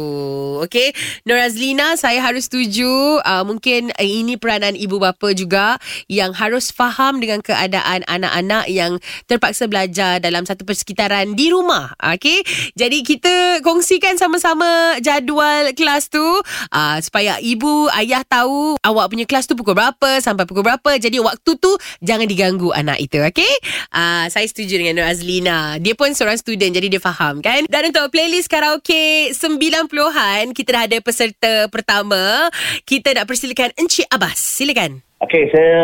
Okay. 0.67 0.93
Norazlina, 1.25 1.95
saya 1.97 2.21
harus 2.23 2.47
setuju. 2.51 3.21
Uh, 3.23 3.45
mungkin 3.47 3.91
uh, 3.95 4.05
ini 4.05 4.37
peranan 4.37 4.75
ibu 4.75 4.99
bapa 4.99 5.33
juga 5.33 5.77
yang 6.07 6.35
harus 6.37 6.71
faham 6.75 7.19
dengan 7.19 7.41
keadaan 7.41 8.05
anak-anak 8.07 8.69
yang 8.69 8.99
terpaksa 9.27 9.67
belajar 9.67 10.19
dalam 10.19 10.45
satu 10.45 10.67
persekitaran 10.67 11.35
di 11.35 11.51
rumah. 11.51 11.95
Okay. 11.99 12.43
Jadi 12.75 13.03
kita 13.07 13.65
kongsikan 13.65 14.19
sama-sama 14.19 14.99
jadual 15.01 15.75
kelas 15.75 16.13
tu 16.13 16.23
uh, 16.23 16.97
supaya 17.01 17.39
ibu, 17.43 17.89
ayah 17.97 18.23
tahu 18.27 18.77
awak 18.83 19.07
punya 19.11 19.25
kelas 19.25 19.47
tu 19.49 19.55
pukul 19.59 19.75
berapa 19.75 20.21
sampai 20.21 20.45
pukul 20.45 20.67
berapa. 20.67 20.91
Jadi 20.99 21.19
waktu 21.23 21.51
tu 21.59 21.71
jangan 22.03 22.27
diganggu 22.27 22.62
anak 22.71 23.03
itu. 23.03 23.19
Okay. 23.19 23.51
Uh, 23.91 24.31
saya 24.31 24.47
setuju 24.47 24.79
dengan 24.79 25.03
Nur 25.03 25.11
Azlina. 25.11 25.83
Dia 25.83 25.99
pun 25.99 26.15
seorang 26.15 26.39
student 26.39 26.71
jadi 26.71 26.87
dia 26.87 27.03
faham 27.03 27.43
kan. 27.43 27.67
Dan 27.67 27.91
untuk 27.91 28.15
playlist 28.15 28.47
karaoke 28.47 29.35
90-an 29.35 30.55
kita 30.55 30.71
dah 30.71 30.83
ada 30.87 30.99
peserta 31.03 31.67
pertama. 31.67 32.47
Kita 32.87 33.11
nak 33.19 33.27
persilakan 33.27 33.75
Encik 33.75 34.07
Abbas. 34.07 34.39
Silakan. 34.39 35.03
Okey, 35.23 35.55
saya 35.55 35.75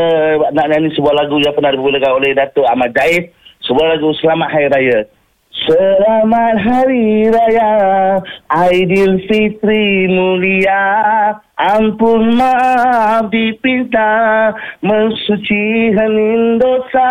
nak 0.51 0.67
nyanyi 0.67 0.91
sebuah 0.99 1.15
lagu 1.15 1.39
yang 1.39 1.55
pernah 1.55 1.71
diputarkan 1.71 2.11
oleh 2.19 2.35
Datuk 2.35 2.67
Ahmad 2.67 2.91
Jaid. 2.95 3.31
Sebuah 3.63 3.99
lagu 3.99 4.11
Selamat 4.19 4.51
Hari 4.55 4.69
Raya. 4.71 5.18
Selamat 5.67 6.55
Hari 6.63 7.33
Raya, 7.35 7.75
Aidilfitri 8.47 10.07
mulia. 10.07 11.35
Ampun 11.59 12.39
maaf 12.39 13.27
dipinta, 13.35 14.55
mensuci 14.85 15.91
hening 15.97 16.63
dosa. 16.63 17.11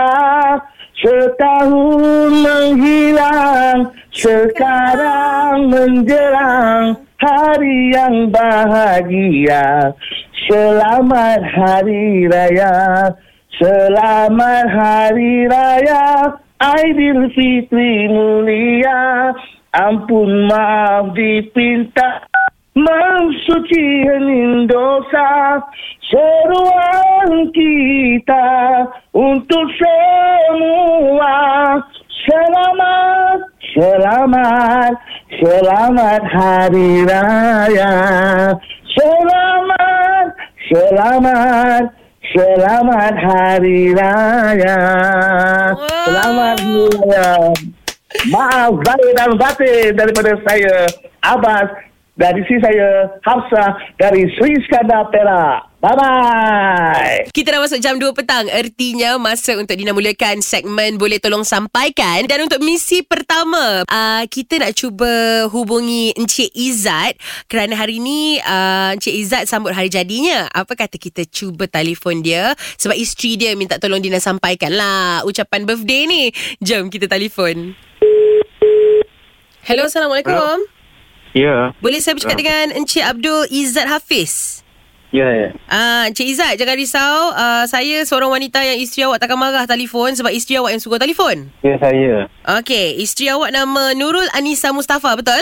Setahun 0.98 2.32
menghilang, 2.32 3.92
sekarang 4.16 5.68
menjelang 5.68 6.96
hari 7.20 7.92
yang 7.92 8.32
bahagia. 8.32 9.92
Selamat 10.48 11.44
Hari 11.44 12.32
Raya 12.32 13.12
Selamat 13.58 14.70
Hari 14.70 15.50
Raya 15.50 16.38
Aidilfitri 16.58 18.10
mulia 18.10 19.30
Ampun 19.78 20.50
maaf 20.50 21.14
dipinta 21.14 22.26
Mensuci 22.74 24.10
hening 24.10 24.66
dosa 24.66 25.62
Seruan 26.02 27.52
kita 27.54 28.50
Untuk 29.14 29.66
semua. 29.78 31.38
Selamat 32.26 33.40
Selamat 33.78 34.94
Selamat 35.38 36.22
Hari 36.26 37.06
Raya. 37.06 37.94
Selamat 38.98 40.28
Selamat 40.66 41.97
Selamat 42.36 43.16
Hari 43.16 43.96
Raya. 43.96 44.80
Selamat 46.04 46.60
Hari 46.60 46.84
Raya. 47.00 47.32
Maaf 48.28 48.74
zahir 48.84 49.12
dan 49.16 49.32
batin 49.40 49.96
daripada 49.96 50.36
saya 50.44 50.92
Abbas. 51.24 51.72
Dari 52.18 52.42
si 52.50 52.58
saya 52.60 53.14
Hafsah 53.22 53.78
dari 54.02 54.26
Sri 54.36 54.58
Skandar 54.66 55.08
Perak. 55.14 55.70
Kita 57.34 57.54
dah 57.56 57.62
masuk 57.62 57.80
jam 57.82 57.98
2 57.98 58.14
petang. 58.14 58.46
Ertinya 58.52 59.18
masa 59.18 59.58
untuk 59.58 59.74
Dina 59.74 59.94
mulakan 59.96 60.44
segmen 60.46 61.02
Boleh 61.02 61.18
Tolong 61.18 61.42
Sampaikan. 61.42 62.26
Dan 62.30 62.46
untuk 62.46 62.62
misi 62.62 63.02
pertama, 63.02 63.82
uh, 63.88 64.24
kita 64.30 64.62
nak 64.62 64.78
cuba 64.78 65.46
hubungi 65.50 66.14
Encik 66.14 66.54
Izzat. 66.54 67.18
Kerana 67.50 67.74
hari 67.74 67.98
ni 67.98 68.38
uh, 68.42 68.94
Encik 68.94 69.16
Izzat 69.16 69.50
sambut 69.50 69.74
hari 69.74 69.90
jadinya. 69.90 70.46
Apa 70.54 70.78
kata 70.78 71.02
kita 71.02 71.26
cuba 71.26 71.66
telefon 71.66 72.22
dia. 72.22 72.54
Sebab 72.78 72.94
isteri 72.94 73.40
dia 73.40 73.58
minta 73.58 73.82
tolong 73.82 74.02
Dina 74.04 74.22
sampaikan 74.22 74.74
lah 74.76 75.26
ucapan 75.26 75.66
birthday 75.66 76.06
ni. 76.06 76.24
Jom 76.62 76.94
kita 76.94 77.10
telefon. 77.10 77.74
Hello, 79.66 79.90
Assalamualaikum. 79.90 80.32
Hello. 80.32 80.76
Ya. 81.36 81.76
Boleh 81.84 82.00
saya 82.02 82.18
bercakap 82.18 82.40
dengan 82.40 82.74
Encik 82.74 83.04
Abdul 83.04 83.46
Izzat 83.52 83.86
Hafiz? 83.86 84.67
Ya, 85.16 85.28
ya. 85.32 85.48
Ah, 85.72 86.12
Encik 86.12 86.28
Izzat, 86.28 86.60
jangan 86.60 86.76
risau. 86.76 87.32
Uh, 87.32 87.64
saya 87.64 88.04
seorang 88.04 88.28
wanita 88.28 88.60
yang 88.60 88.76
isteri 88.76 89.08
awak 89.08 89.24
takkan 89.24 89.40
marah 89.40 89.64
telefon 89.64 90.12
sebab 90.12 90.36
isteri 90.36 90.60
awak 90.60 90.76
yang 90.76 90.84
suruh 90.84 91.00
telefon. 91.00 91.48
Ya, 91.64 91.80
saya. 91.80 92.28
Okey, 92.60 93.00
isteri 93.00 93.32
awak 93.32 93.56
nama 93.56 93.96
Nurul 93.96 94.28
Anissa 94.36 94.76
Mustafa, 94.76 95.16
betul? 95.16 95.40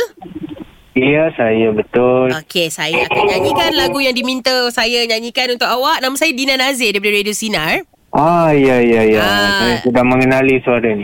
Ya, 0.93 1.33
saya 1.33 1.73
betul. 1.73 2.29
Okey, 2.45 2.69
saya 2.69 3.09
akan 3.09 3.25
nyanyikan 3.25 3.73
lagu 3.73 3.99
yang 3.99 4.13
diminta 4.13 4.53
saya 4.69 5.03
nyanyikan 5.09 5.57
untuk 5.57 5.67
awak. 5.67 5.97
Nama 5.97 6.13
saya 6.13 6.31
Dina 6.31 6.55
Nazir 6.61 6.93
daripada 6.93 7.25
Radio 7.25 7.33
Sinar. 7.33 7.94
Ah, 8.15 8.55
ya, 8.55 8.79
ya, 8.79 9.03
ya. 9.03 9.19
Ah. 9.19 9.51
Saya 9.59 9.75
sudah 9.83 10.03
mengenali 10.07 10.63
suara 10.63 10.87
ni. 10.87 11.03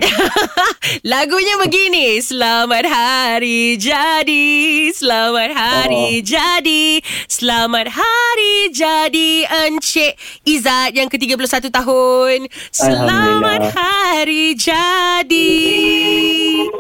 Lagunya 1.11 1.59
begini 1.59 2.19
Selamat 2.23 2.87
hari 2.87 3.75
jadi 3.75 4.47
Selamat 4.95 5.51
hari 5.51 6.19
Oh. 6.19 6.23
jadi 6.23 7.03
Selamat 7.27 7.91
hari 7.91 8.71
jadi 8.71 9.43
Encik 9.67 10.15
Izzat 10.47 10.95
yang 10.95 11.11
ke-31 11.11 11.67
tahun 11.67 12.47
Selamat 12.71 13.75
hari 13.75 14.55
jadi 14.55 15.51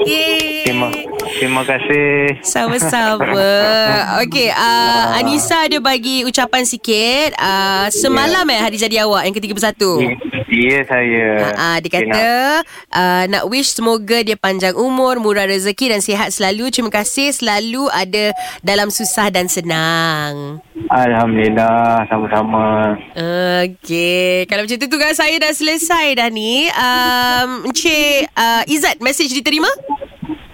Yeay. 0.07 0.63
Terima, 0.63 0.87
terima 1.39 1.61
kasih. 1.63 2.41
Sama-sama 2.41 3.47
Okey 4.25 4.49
uh, 4.51 5.17
Anissa 5.19 5.67
dia 5.69 5.79
bagi 5.79 6.27
ucapan 6.27 6.65
sikit 6.65 7.37
uh, 7.37 7.87
Semalam 7.93 8.43
eh 8.49 8.59
hari 8.59 8.77
jadi 8.81 9.05
awak 9.05 9.29
yang 9.29 9.35
ke-31 9.35 9.81
Ya, 10.51 10.83
saya. 10.83 11.55
Ah, 11.55 11.79
dia 11.79 11.87
Okey, 11.87 12.11
kata 12.11 12.27
uh, 12.91 13.23
nak 13.31 13.47
wish 13.47 13.71
semoga 13.71 14.19
dia 14.19 14.35
panjang 14.35 14.75
umur, 14.75 15.15
murah 15.23 15.47
rezeki 15.47 15.95
dan 15.95 16.03
sihat 16.03 16.35
selalu. 16.35 16.67
Terima 16.67 16.91
kasih 16.91 17.31
selalu 17.31 17.87
ada 17.87 18.35
dalam 18.59 18.91
susah 18.91 19.31
dan 19.31 19.47
senang. 19.47 20.59
Alhamdulillah, 20.91 22.03
sama-sama. 22.11 22.99
Okey, 23.63 24.43
kalau 24.51 24.67
macam 24.67 24.75
tu 24.75 24.91
tugas 24.91 25.15
saya 25.15 25.39
dah 25.39 25.55
selesai 25.55 26.19
dah 26.19 26.27
ni. 26.27 26.67
Um, 26.75 27.71
Encik 27.71 28.27
uh, 28.35 28.67
Izzat, 28.67 28.99
message 28.99 29.31
diterima? 29.31 29.71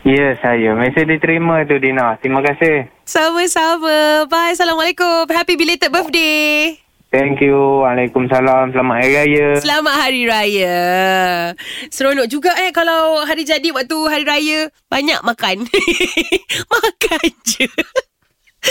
Ya, 0.07 0.39
saya. 0.39 0.71
Mesej 0.71 1.03
diterima 1.03 1.67
tu, 1.67 1.83
Dina. 1.83 2.15
Terima 2.23 2.39
kasih. 2.39 2.87
Sama-sama. 3.03 4.23
Bye. 4.31 4.55
Assalamualaikum. 4.55 5.27
Happy 5.27 5.59
belated 5.59 5.91
birthday. 5.91 6.79
Thank 7.11 7.43
you. 7.43 7.83
Waalaikumsalam. 7.83 8.71
Selamat 8.71 9.03
Hari 9.03 9.11
Raya. 9.19 9.47
Selamat 9.59 9.95
Hari 9.99 10.23
Raya. 10.23 10.79
Seronok 11.91 12.31
juga 12.31 12.55
eh 12.55 12.71
kalau 12.71 13.19
hari 13.27 13.43
jadi 13.43 13.67
waktu 13.75 13.99
Hari 13.99 14.23
Raya 14.23 14.59
banyak 14.87 15.19
makan. 15.27 15.67
makan 16.71 17.27
je. 17.43 17.67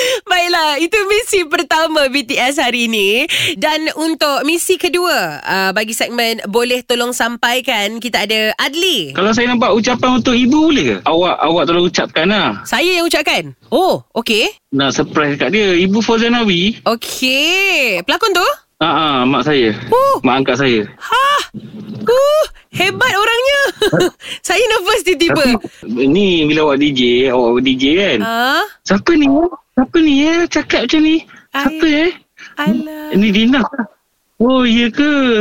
Baiklah, 0.30 0.78
itu 0.80 0.98
misi 1.08 1.40
pertama 1.46 2.08
BTS 2.10 2.60
hari 2.60 2.88
ini. 2.90 3.24
Dan 3.56 3.88
untuk 3.96 4.44
misi 4.44 4.76
kedua, 4.76 5.40
uh, 5.42 5.70
bagi 5.72 5.96
segmen 5.96 6.42
Boleh 6.48 6.82
Tolong 6.84 7.12
Sampaikan, 7.16 7.98
kita 8.02 8.26
ada 8.28 8.52
Adli. 8.60 9.12
Kalau 9.16 9.32
saya 9.32 9.50
nampak 9.50 9.72
ucapan 9.72 10.20
untuk 10.20 10.34
ibu 10.36 10.68
boleh 10.70 10.84
ke? 10.84 10.96
Awak 11.06 11.34
awak 11.40 11.62
tolong 11.68 11.86
ucapkan 11.88 12.26
lah. 12.28 12.48
Saya 12.64 13.00
yang 13.00 13.06
ucapkan. 13.06 13.54
Oh, 13.70 14.02
okey. 14.16 14.50
Nak 14.74 14.94
surprise 14.94 15.38
kat 15.38 15.52
dia. 15.54 15.74
Ibu 15.76 16.02
Fauzanawi. 16.02 16.82
Okey. 16.84 18.02
Pelakon 18.04 18.34
tu? 18.34 18.48
Ah, 18.76 18.92
ah, 18.92 19.18
mak 19.24 19.48
saya. 19.48 19.72
Oh. 19.88 20.20
Mak 20.20 20.44
angkat 20.44 20.56
saya. 20.60 20.84
Ha! 20.84 21.28
Uh, 22.04 22.44
hebat 22.76 23.08
orangnya. 23.08 23.60
saya 24.46 24.60
nervous 24.68 25.00
tiba-tiba. 25.00 25.56
Ni 25.88 26.44
bila 26.44 26.68
awak 26.68 26.84
DJ, 26.84 27.32
awak 27.32 27.64
DJ 27.64 27.84
kan? 27.96 28.18
Ah, 28.20 28.64
Siapa 28.84 29.16
ni? 29.16 29.24
Siapa 29.72 29.96
ni 29.96 30.14
eh? 30.28 30.44
Cakap 30.44 30.84
macam 30.84 31.00
ni. 31.00 31.16
Siapa 31.56 31.86
eh? 31.88 32.10
alah. 32.60 33.16
Ni 33.16 33.28
Dina. 33.32 33.64
Oh, 34.36 34.68
iya 34.68 34.92
ke? 34.92 35.40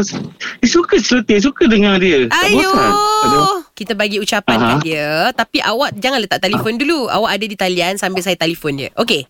Dia 0.63 0.69
suka 0.71 0.95
celoteh, 0.95 1.43
suka 1.43 1.67
dengar 1.67 1.99
dia. 1.99 2.31
Tak 2.31 2.47
Ayo. 2.47 2.71
bosan? 2.71 2.91
Aduh. 3.27 3.59
Kita 3.75 3.91
bagi 3.91 4.23
ucapan 4.23 4.55
Aha. 4.55 4.67
kat 4.71 4.77
dia. 4.87 5.07
Tapi 5.35 5.59
awak 5.59 5.99
jangan 5.99 6.23
letak 6.23 6.39
telefon 6.39 6.79
dulu. 6.79 7.11
Awak 7.11 7.31
ada 7.35 7.45
di 7.51 7.57
talian 7.59 7.99
sambil 7.99 8.23
saya 8.23 8.39
telefon 8.39 8.79
dia. 8.79 8.95
Okey. 8.95 9.27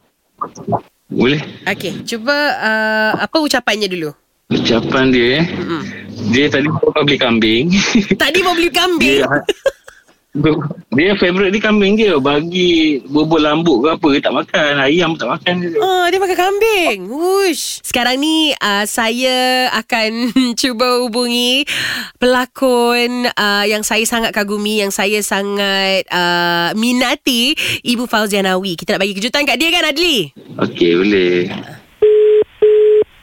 Boleh. 1.05 1.41
Okey. 1.69 2.01
Cuba 2.05 2.33
uh, 2.57 3.12
apa 3.21 3.38
ucapannya 3.38 3.85
dulu? 3.85 4.09
Ucapan 4.50 5.09
dia 5.13 5.41
eh. 5.41 5.45
Mm-mm. 5.53 5.81
Dia 6.33 6.50
tadi 6.50 6.65
bawa 6.65 7.05
beli 7.05 7.17
kambing. 7.21 7.65
Tadi 8.17 8.39
mau 8.41 8.57
beli 8.57 8.69
kambing. 8.74 9.21
Dia, 9.21 9.29
dia 10.36 11.15
favourite 11.15 11.56
dia 11.56 11.63
kambing 11.63 11.96
je. 11.96 12.12
Bagi 12.20 13.00
bubur 13.08 13.39
lambuk 13.39 13.88
ke 13.88 13.88
apa, 13.96 14.08
dia 14.12 14.22
tak 14.22 14.36
makan. 14.36 14.72
Ayam 14.84 15.15
pun 15.15 15.20
tak 15.24 15.32
makan. 15.32 15.54
Dia. 15.63 15.80
Oh, 15.80 16.06
dia 16.12 16.20
makan 16.20 16.38
kambing. 16.38 16.98
Wush. 17.08 17.80
Sekarang 17.88 18.20
ni 18.20 18.51
uh, 18.60 18.84
saya 18.84 19.72
akan 19.72 20.36
cuba 20.60 21.08
hubungi 21.08 21.63
pelakon 22.20 23.32
uh, 23.32 23.63
yang 23.63 23.88
saya 23.88 24.04
sangat 24.04 24.36
kagumi, 24.36 24.84
yang 24.84 24.92
saya 24.92 25.24
sangat 25.24 26.04
uh, 26.12 26.75
minati, 26.75 27.56
Ibu 27.88 28.04
Fauzianawi. 28.04 28.75
Kita 28.75 29.00
nak 29.00 29.08
bagi 29.08 29.15
kejutan 29.15 29.48
kat 29.48 29.56
dia 29.56 29.72
kan, 29.72 29.88
Adli? 29.88 30.36
Okey, 30.60 30.92
boleh. 31.00 31.48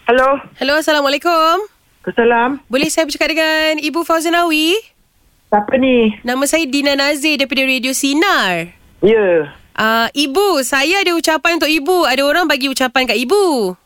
Hello. 0.09 0.40
Hello, 0.57 0.75
Assalamualaikum. 0.81 1.69
Assalam. 2.02 2.59
Boleh 2.66 2.90
saya 2.90 3.07
bercakap 3.07 3.31
dengan 3.31 3.78
Ibu 3.78 4.02
Fauzianawi? 4.02 4.75
Siapa 5.52 5.76
ni? 5.76 6.16
Nama 6.25 6.40
saya 6.49 6.64
Dina 6.64 6.97
Nazir 6.97 7.37
daripada 7.37 7.61
Radio 7.68 7.92
Sinar. 7.92 8.73
Ya. 9.04 9.52
Uh, 9.76 10.09
ibu, 10.16 10.64
saya 10.64 11.04
ada 11.04 11.12
ucapan 11.12 11.61
untuk 11.61 11.68
ibu. 11.68 12.09
Ada 12.09 12.25
orang 12.25 12.49
bagi 12.49 12.73
ucapan 12.73 13.04
kat 13.04 13.21
ibu. 13.21 13.76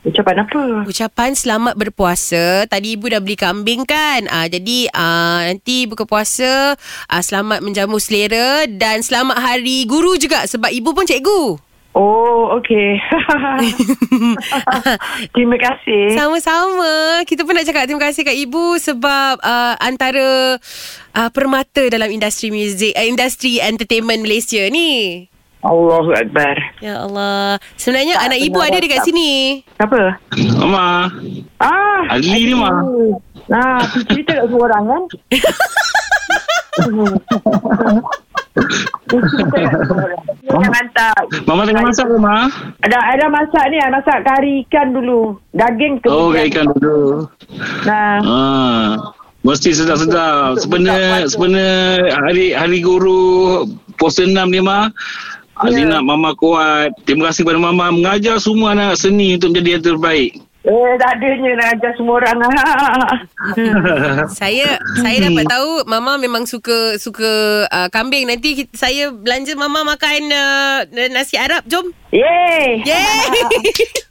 Ucapan 0.00 0.48
apa? 0.48 0.88
Ucapan 0.88 1.36
selamat 1.36 1.76
berpuasa. 1.76 2.64
Tadi 2.64 2.96
ibu 2.96 3.12
dah 3.12 3.20
beli 3.20 3.36
kambing 3.36 3.84
kan? 3.84 4.32
Uh, 4.32 4.48
jadi 4.48 4.88
uh, 4.96 5.44
nanti 5.44 5.84
buka 5.84 6.08
puasa, 6.08 6.72
uh, 6.80 7.20
selamat 7.20 7.60
menjamu 7.60 8.00
selera 8.00 8.64
dan 8.64 9.04
selamat 9.04 9.44
hari 9.44 9.84
guru 9.84 10.16
juga 10.16 10.48
sebab 10.48 10.72
ibu 10.72 10.96
pun 10.96 11.04
cikgu. 11.04 11.60
Oh, 11.90 12.54
okey. 12.62 13.02
Terima 15.34 15.58
kasih. 15.58 16.14
Sama-sama. 16.14 17.18
Kita 17.26 17.42
pun 17.42 17.58
nak 17.58 17.66
cakap 17.66 17.90
terima 17.90 18.06
kasih 18.06 18.22
kat 18.22 18.38
ibu 18.38 18.78
sebab 18.78 19.42
uh, 19.42 19.74
antara 19.82 20.54
uh, 21.18 21.30
permata 21.34 21.90
dalam 21.90 22.06
industri 22.06 22.54
muzik, 22.54 22.94
uh, 22.94 23.02
industri 23.02 23.58
entertainment 23.58 24.22
Malaysia 24.22 24.62
ni. 24.70 25.26
Allahu 25.60 26.14
Akbar. 26.14 26.56
Ya 26.80 27.04
Allah. 27.04 27.60
Sebenarnya 27.76 28.16
Tak 28.16 28.26
anak 28.32 28.40
ibu 28.40 28.58
ada 28.62 28.78
dekat 28.80 29.02
WhatsApp. 29.02 29.08
sini. 29.12 29.30
Siapa? 29.76 30.00
Mama. 30.56 31.10
Ah. 31.60 32.16
Ali 32.16 32.48
ni, 32.48 32.54
Ma. 32.56 32.80
Nah, 33.50 33.82
tu 33.92 34.00
cerita 34.06 34.40
kat 34.40 34.46
semua 34.46 34.70
orang 34.70 34.84
kan? 34.88 35.02
Mama 41.46 41.62
tengah 41.66 41.82
masak 41.86 42.06
ke, 42.10 42.16
Ma? 42.18 42.50
Ada 42.82 42.98
ada 42.98 43.26
masak 43.30 43.64
ni, 43.70 43.78
ada 43.78 44.02
masak 44.02 44.18
kari 44.26 44.52
ikan 44.66 44.90
dulu. 44.90 45.38
Daging 45.54 46.02
kemudian. 46.02 46.18
Oh, 46.18 46.34
ikan 46.34 46.66
dulu. 46.74 47.00
Nah. 47.86 48.18
Ah. 48.22 48.90
Mesti 49.40 49.72
sedap-sedap. 49.72 50.60
Sebenarnya 50.60 51.24
sebenarnya 51.32 52.12
hari 52.12 52.52
hari 52.52 52.84
guru 52.84 53.64
pos 53.96 54.20
6 54.20 54.36
ni 54.36 54.60
mah 54.60 54.92
Ya. 55.60 55.76
Alina 55.76 56.00
Mama 56.00 56.32
kuat. 56.32 56.96
Terima 57.04 57.28
kasih 57.28 57.44
kepada 57.44 57.60
Mama 57.60 57.92
mengajar 57.92 58.40
semua 58.40 58.72
anak 58.72 58.96
seni 58.96 59.36
untuk 59.36 59.52
menjadi 59.52 59.76
yang 59.76 59.84
terbaik. 59.92 60.40
Eh, 60.60 60.92
tak 61.00 61.16
adanya 61.16 61.50
nak 61.56 61.68
ajar 61.72 61.92
semua 61.96 62.20
orang. 62.20 62.36
Saya 64.40 64.76
saya 65.00 65.16
dapat 65.24 65.48
tahu 65.48 65.88
mama 65.88 66.20
memang 66.20 66.44
suka 66.44 67.00
suka 67.00 67.64
uh, 67.72 67.88
kambing. 67.88 68.28
Nanti 68.28 68.64
kita, 68.64 68.72
saya 68.76 69.08
belanja 69.08 69.56
mama 69.56 69.88
makan 69.88 70.20
uh, 70.28 70.84
nasi 71.08 71.40
Arab. 71.40 71.64
Jom. 71.64 71.88
Yeay. 72.12 72.84
Yeay. 72.84 73.24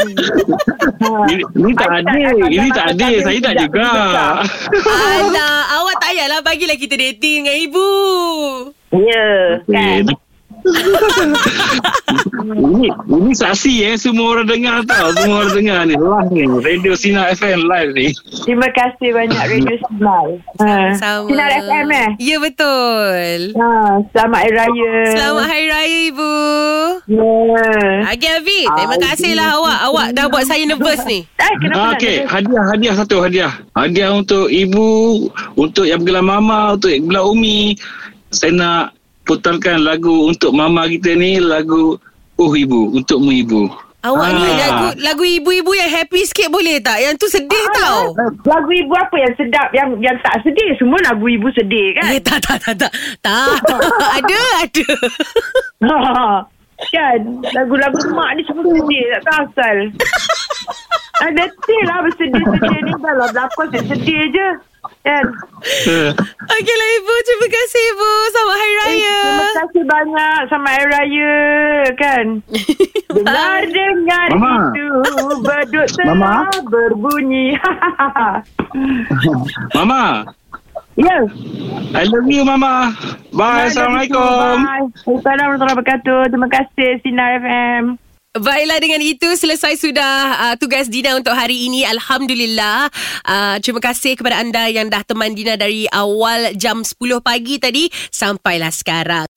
Ini, 0.00 1.44
ini 1.52 1.72
tak 1.76 1.90
ada. 2.00 2.12
Ini 2.48 2.68
tak 2.72 2.86
ada. 2.96 3.06
Saya 3.20 3.38
tak 3.44 3.54
juga. 3.68 3.88
Alah, 4.88 5.58
awak 5.80 5.96
tak 6.00 6.10
payahlah 6.16 6.40
bagilah 6.40 6.76
kita 6.80 6.96
dating 6.96 7.44
dengan 7.44 7.56
ibu. 7.60 7.88
Ya, 8.96 9.60
kan. 9.68 10.04
Ini 12.40 12.86
ini 13.06 13.30
saksi 13.30 13.72
eh 13.84 13.94
semua 13.94 14.34
orang 14.34 14.48
dengar 14.48 14.82
tau 14.84 15.12
semua 15.14 15.42
orang 15.42 15.54
dengar 15.54 15.78
ni 15.84 15.94
live 15.94 16.30
ni 16.30 16.42
radio 16.58 16.92
Sinar 16.92 17.32
FM 17.32 17.64
live 17.64 17.90
ni 17.92 18.06
Terima 18.40 18.68
kasih 18.70 19.08
banyak 19.10 19.40
Radio 19.52 19.76
Sinar. 19.78 20.26
Ha. 20.58 20.72
Sama. 20.94 21.26
Sinar 21.26 21.50
FM 21.60 21.86
eh? 21.90 22.08
Ya, 22.18 22.36
betul. 22.38 23.36
Ha, 23.52 23.68
selamat 24.10 24.38
Hari 24.40 24.52
Raya. 24.52 24.94
Selamat 25.10 25.44
Hari 25.46 25.66
Raya, 25.66 25.98
Ibu. 26.08 26.32
Ya. 27.06 27.30
Agi 28.08 28.26
Avi, 28.32 28.60
terima 28.66 28.96
kasihlah 28.98 29.48
awak. 29.54 29.78
Awak 29.82 30.06
dah 30.12 30.24
buat 30.26 30.44
saya 30.44 30.64
nervous 30.64 31.02
ni. 31.04 31.22
Eh, 31.40 31.54
kenapa 31.58 31.82
Ah, 31.82 31.90
Okey, 31.92 32.16
ada? 32.20 32.30
hadiah 32.30 32.64
hadiah 32.68 32.94
satu 32.94 33.16
hadiah. 33.20 33.52
Hadiah 33.74 34.14
untuk 34.14 34.46
ibu, 34.46 35.26
untuk 35.56 35.82
yang 35.82 35.98
bergelar 35.98 36.22
mama, 36.22 36.78
untuk 36.78 36.88
yang 36.88 37.02
bergelar 37.04 37.26
umi. 37.26 37.74
Saya 38.30 38.54
nak 38.54 38.82
putarkan 39.30 39.86
lagu 39.86 40.26
untuk 40.26 40.50
mama 40.50 40.90
kita 40.90 41.14
ni 41.14 41.38
lagu 41.38 41.94
Oh 42.40 42.56
Ibu, 42.56 42.96
untukmu 42.96 43.30
ibu. 43.36 43.68
Awak 44.00 44.28
ni 44.32 44.48
Ah. 44.48 44.56
lagu 44.56 44.86
lagu 45.04 45.24
ibu-ibu 45.28 45.76
yang 45.76 45.92
happy 45.92 46.24
sikit 46.24 46.48
boleh 46.48 46.80
tak? 46.80 47.04
Yang 47.04 47.20
tu 47.20 47.26
sedih 47.28 47.64
tau. 47.76 48.16
Lagu 48.48 48.70
ibu 48.72 48.96
apa 48.96 49.12
yang 49.20 49.32
sedap 49.36 49.68
yang 49.76 49.92
yang 50.00 50.16
tak 50.24 50.40
sedih 50.40 50.72
semua 50.80 50.96
lagu 51.04 51.28
ibu 51.28 51.52
sedih 51.52 52.00
kan? 52.00 52.08
Eh, 52.08 52.16
tak, 52.24 52.40
tak, 52.40 52.64
tak, 52.64 52.80
tak. 52.80 52.92
Tak. 53.20 53.60
ada, 54.16 54.40
ada. 54.64 54.86
Ha, 55.84 56.48
kan 56.96 57.20
lagu-lagu 57.52 58.00
mak 58.16 58.40
ni 58.40 58.42
semua 58.48 58.64
sedih 58.72 59.04
tak 59.14 59.22
tahu 59.28 59.40
asal. 59.46 59.76
Ah, 61.20 61.28
betul 61.36 61.82
lah 61.84 62.00
bersedih-sedih 62.00 62.80
ni 62.80 62.92
dah 62.96 63.12
lah 63.12 63.28
berlakon 63.28 63.68
sedih 63.76 64.22
je. 64.32 64.48
Kan? 65.00 65.24
Okeylah 66.52 66.88
Ibu. 66.98 67.14
Terima 67.22 67.46
kasih 67.48 67.82
Ibu. 67.92 68.10
Selamat 68.30 68.56
Hari 68.56 68.74
Raya. 68.74 68.90
Eh, 68.90 69.20
terima 69.20 69.52
kasih 69.60 69.82
banyak 69.84 70.38
sama 70.48 70.68
Hari 70.70 70.86
Raya 70.88 71.36
kan. 71.94 72.26
Dengar-dengar 73.16 74.28
Mama. 74.32 74.54
itu 74.72 74.86
beduk 75.42 75.88
Mama. 76.08 76.48
telah 76.48 76.62
berbunyi. 76.68 77.46
Mama, 79.74 80.24
ya. 80.96 81.16
I 81.90 82.04
love 82.06 82.28
you 82.28 82.44
mama. 82.44 82.94
Bye. 83.34 83.66
Assalamualaikum. 83.66 84.20
Bye. 84.20 84.86
Assalamualaikum 84.94 85.14
warahmatullahi 85.20 85.74
wabarakatuh. 85.76 86.20
Terima 86.30 86.48
kasih 86.48 86.90
Sinar 87.02 87.30
FM. 87.40 88.09
Baiklah 88.30 88.78
dengan 88.78 89.02
itu 89.02 89.26
selesai 89.26 89.74
sudah 89.74 90.14
uh, 90.38 90.54
tugas 90.54 90.86
Dina 90.86 91.18
untuk 91.18 91.34
hari 91.34 91.66
ini. 91.66 91.82
Alhamdulillah. 91.82 92.86
Uh, 93.26 93.58
Terima 93.58 93.82
kasih 93.82 94.14
kepada 94.14 94.38
anda 94.38 94.70
yang 94.70 94.86
dah 94.86 95.02
teman 95.02 95.34
Dina 95.34 95.58
dari 95.58 95.90
awal 95.90 96.54
jam 96.54 96.86
10 96.86 96.94
pagi 97.26 97.58
tadi. 97.58 97.90
Sampailah 97.90 98.70
sekarang 98.70 99.29